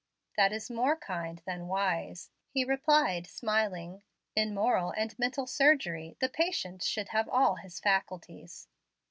[0.35, 4.01] "That is more kind than wise," he replied, smiling;
[4.35, 8.67] "in moral and mental surgery the patient should have all his faculties."